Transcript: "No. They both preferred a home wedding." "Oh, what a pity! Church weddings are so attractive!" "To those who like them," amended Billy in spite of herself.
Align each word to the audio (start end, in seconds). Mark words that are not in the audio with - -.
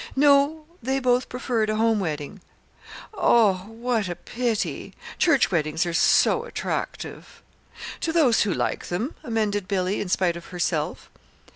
"No. 0.15 0.65
They 0.81 0.99
both 0.99 1.29
preferred 1.29 1.69
a 1.69 1.75
home 1.75 1.99
wedding." 1.99 2.41
"Oh, 3.13 3.65
what 3.67 4.09
a 4.09 4.15
pity! 4.15 4.95
Church 5.19 5.51
weddings 5.51 5.85
are 5.85 5.93
so 5.93 6.43
attractive!" 6.45 7.43
"To 7.99 8.11
those 8.11 8.41
who 8.41 8.51
like 8.51 8.87
them," 8.87 9.13
amended 9.23 9.67
Billy 9.67 10.01
in 10.01 10.09
spite 10.09 10.35
of 10.35 10.45
herself. 10.47 11.07